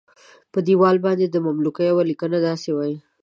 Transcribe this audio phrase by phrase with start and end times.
[0.53, 2.97] په دیوال باندې د مملوک یوه لیکنه داسې وایي.